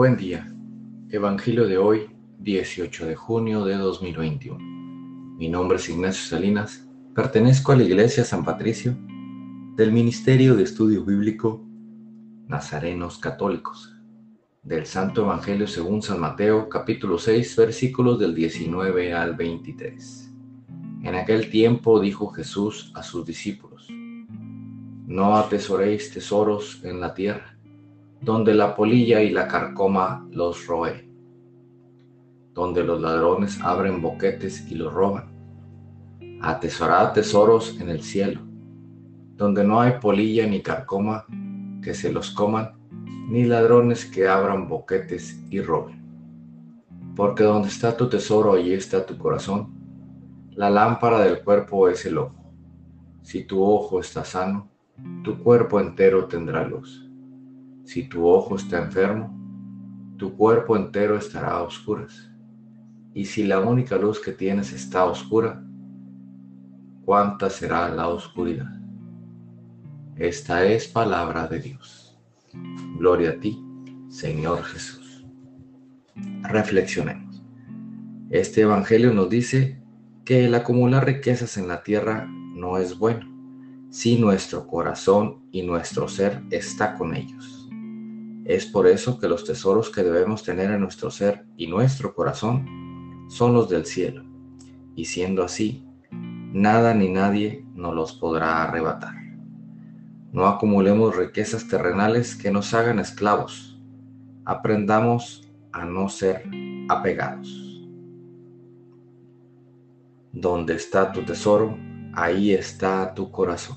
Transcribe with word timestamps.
Buen 0.00 0.16
día. 0.16 0.50
Evangelio 1.10 1.66
de 1.66 1.76
hoy, 1.76 2.08
18 2.38 3.04
de 3.04 3.16
junio 3.16 3.66
de 3.66 3.74
2021. 3.74 4.58
Mi 5.36 5.50
nombre 5.50 5.76
es 5.76 5.90
Ignacio 5.90 6.26
Salinas. 6.26 6.88
Pertenezco 7.14 7.72
a 7.72 7.76
la 7.76 7.82
Iglesia 7.82 8.24
San 8.24 8.42
Patricio 8.42 8.96
del 9.76 9.92
Ministerio 9.92 10.56
de 10.56 10.62
Estudio 10.62 11.04
Bíblico 11.04 11.62
Nazarenos 12.46 13.18
Católicos 13.18 13.94
del 14.62 14.86
Santo 14.86 15.20
Evangelio 15.24 15.66
según 15.66 16.00
San 16.00 16.18
Mateo 16.18 16.70
capítulo 16.70 17.18
6 17.18 17.56
versículos 17.56 18.18
del 18.18 18.34
19 18.34 19.12
al 19.12 19.34
23. 19.36 20.30
En 21.02 21.14
aquel 21.14 21.50
tiempo 21.50 22.00
dijo 22.00 22.28
Jesús 22.28 22.90
a 22.94 23.02
sus 23.02 23.26
discípulos, 23.26 23.86
No 25.06 25.36
atesoréis 25.36 26.10
tesoros 26.10 26.82
en 26.84 27.00
la 27.00 27.12
tierra 27.12 27.59
donde 28.20 28.54
la 28.54 28.76
polilla 28.76 29.22
y 29.22 29.30
la 29.30 29.48
carcoma 29.48 30.26
los 30.30 30.66
roe, 30.66 31.08
donde 32.52 32.84
los 32.84 33.00
ladrones 33.00 33.58
abren 33.62 34.02
boquetes 34.02 34.70
y 34.70 34.74
los 34.74 34.92
roban. 34.92 35.30
Atesorad 36.42 37.14
tesoros 37.14 37.80
en 37.80 37.88
el 37.88 38.02
cielo, 38.02 38.42
donde 39.36 39.64
no 39.64 39.80
hay 39.80 39.94
polilla 40.00 40.46
ni 40.46 40.60
carcoma 40.60 41.24
que 41.82 41.94
se 41.94 42.12
los 42.12 42.30
coman, 42.30 42.72
ni 43.28 43.44
ladrones 43.44 44.04
que 44.04 44.28
abran 44.28 44.68
boquetes 44.68 45.42
y 45.50 45.62
roben. 45.62 46.00
Porque 47.16 47.44
donde 47.44 47.68
está 47.68 47.96
tu 47.96 48.08
tesoro, 48.08 48.52
allí 48.52 48.74
está 48.74 49.06
tu 49.06 49.16
corazón. 49.16 49.74
La 50.52 50.68
lámpara 50.68 51.20
del 51.20 51.42
cuerpo 51.42 51.88
es 51.88 52.04
el 52.04 52.18
ojo. 52.18 52.34
Si 53.22 53.44
tu 53.44 53.62
ojo 53.62 54.00
está 54.00 54.24
sano, 54.24 54.68
tu 55.24 55.42
cuerpo 55.42 55.80
entero 55.80 56.26
tendrá 56.26 56.66
luz. 56.66 57.09
Si 57.84 58.08
tu 58.08 58.26
ojo 58.26 58.56
está 58.56 58.78
enfermo, 58.78 59.36
tu 60.16 60.36
cuerpo 60.36 60.76
entero 60.76 61.16
estará 61.16 61.52
a 61.52 61.62
oscuras. 61.62 62.30
Y 63.14 63.24
si 63.24 63.44
la 63.44 63.60
única 63.60 63.96
luz 63.96 64.20
que 64.20 64.32
tienes 64.32 64.72
está 64.72 65.04
oscura, 65.04 65.64
¿cuánta 67.04 67.50
será 67.50 67.88
la 67.88 68.08
oscuridad? 68.08 68.70
Esta 70.16 70.64
es 70.64 70.86
palabra 70.86 71.48
de 71.48 71.60
Dios. 71.60 72.18
Gloria 72.98 73.30
a 73.30 73.40
ti, 73.40 73.64
Señor 74.08 74.62
Jesús. 74.64 75.26
Reflexionemos. 76.42 77.42
Este 78.28 78.60
Evangelio 78.60 79.12
nos 79.12 79.30
dice 79.30 79.80
que 80.24 80.44
el 80.44 80.54
acumular 80.54 81.06
riquezas 81.06 81.56
en 81.56 81.66
la 81.66 81.82
tierra 81.82 82.28
no 82.54 82.78
es 82.78 82.98
bueno 82.98 83.30
si 83.90 84.18
nuestro 84.18 84.68
corazón 84.68 85.42
y 85.50 85.62
nuestro 85.62 86.06
ser 86.06 86.42
está 86.50 86.94
con 86.94 87.14
ellos. 87.14 87.59
Es 88.50 88.66
por 88.66 88.88
eso 88.88 89.20
que 89.20 89.28
los 89.28 89.44
tesoros 89.44 89.90
que 89.90 90.02
debemos 90.02 90.42
tener 90.42 90.72
en 90.72 90.80
nuestro 90.80 91.12
ser 91.12 91.46
y 91.56 91.68
nuestro 91.68 92.16
corazón 92.16 92.66
son 93.28 93.54
los 93.54 93.68
del 93.68 93.86
cielo, 93.86 94.24
y 94.96 95.04
siendo 95.04 95.44
así, 95.44 95.86
nada 96.10 96.92
ni 96.92 97.08
nadie 97.08 97.64
nos 97.76 97.94
los 97.94 98.12
podrá 98.12 98.64
arrebatar. 98.64 99.14
No 100.32 100.48
acumulemos 100.48 101.16
riquezas 101.16 101.68
terrenales 101.68 102.34
que 102.34 102.50
nos 102.50 102.74
hagan 102.74 102.98
esclavos. 102.98 103.80
Aprendamos 104.44 105.48
a 105.70 105.84
no 105.84 106.08
ser 106.08 106.42
apegados. 106.88 107.86
Donde 110.32 110.74
está 110.74 111.12
tu 111.12 111.22
tesoro, 111.22 111.78
ahí 112.14 112.52
está 112.52 113.14
tu 113.14 113.30
corazón. 113.30 113.76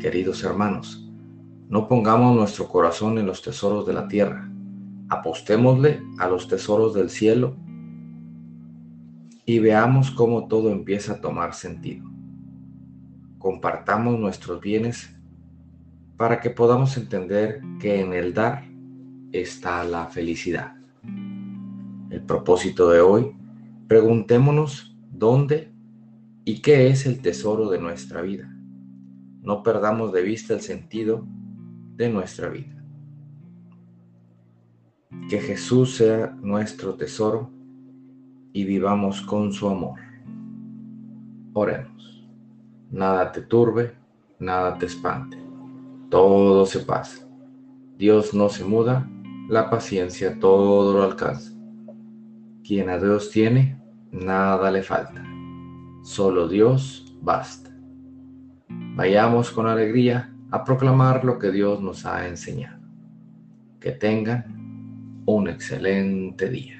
Queridos 0.00 0.44
hermanos, 0.44 1.09
no 1.70 1.86
pongamos 1.86 2.34
nuestro 2.34 2.66
corazón 2.66 3.16
en 3.18 3.26
los 3.26 3.42
tesoros 3.42 3.86
de 3.86 3.92
la 3.92 4.08
tierra, 4.08 4.50
apostémosle 5.08 6.02
a 6.18 6.26
los 6.26 6.48
tesoros 6.48 6.94
del 6.94 7.10
cielo 7.10 7.56
y 9.46 9.60
veamos 9.60 10.10
cómo 10.10 10.48
todo 10.48 10.72
empieza 10.72 11.12
a 11.12 11.20
tomar 11.20 11.54
sentido. 11.54 12.04
Compartamos 13.38 14.18
nuestros 14.18 14.60
bienes 14.60 15.16
para 16.16 16.40
que 16.40 16.50
podamos 16.50 16.96
entender 16.96 17.60
que 17.78 18.00
en 18.00 18.14
el 18.14 18.34
dar 18.34 18.64
está 19.30 19.84
la 19.84 20.06
felicidad. 20.06 20.74
El 22.10 22.22
propósito 22.26 22.90
de 22.90 23.00
hoy, 23.00 23.32
preguntémonos 23.86 24.98
dónde 25.12 25.72
y 26.44 26.62
qué 26.62 26.88
es 26.88 27.06
el 27.06 27.20
tesoro 27.22 27.70
de 27.70 27.78
nuestra 27.78 28.22
vida. 28.22 28.52
No 29.40 29.62
perdamos 29.62 30.12
de 30.12 30.22
vista 30.22 30.52
el 30.52 30.62
sentido 30.62 31.28
de 32.00 32.08
nuestra 32.08 32.48
vida. 32.48 32.82
Que 35.28 35.38
Jesús 35.38 35.96
sea 35.96 36.34
nuestro 36.40 36.94
tesoro 36.94 37.50
y 38.54 38.64
vivamos 38.64 39.20
con 39.20 39.52
su 39.52 39.68
amor. 39.68 40.00
Oremos. 41.52 42.26
Nada 42.90 43.30
te 43.30 43.42
turbe, 43.42 43.92
nada 44.38 44.78
te 44.78 44.86
espante. 44.86 45.36
Todo 46.08 46.64
se 46.64 46.78
pasa. 46.78 47.28
Dios 47.98 48.32
no 48.32 48.48
se 48.48 48.64
muda, 48.64 49.06
la 49.50 49.68
paciencia 49.68 50.40
todo 50.40 50.94
lo 50.94 51.02
alcanza. 51.02 51.52
Quien 52.64 52.88
a 52.88 52.96
Dios 52.96 53.30
tiene, 53.30 53.78
nada 54.10 54.70
le 54.70 54.82
falta. 54.82 55.22
Solo 56.02 56.48
Dios 56.48 57.14
basta. 57.20 57.70
Vayamos 58.96 59.50
con 59.50 59.66
alegría 59.66 60.29
a 60.50 60.64
proclamar 60.64 61.24
lo 61.24 61.38
que 61.38 61.50
Dios 61.50 61.80
nos 61.80 62.04
ha 62.06 62.26
enseñado. 62.26 62.80
Que 63.78 63.92
tengan 63.92 65.22
un 65.26 65.48
excelente 65.48 66.48
día. 66.48 66.79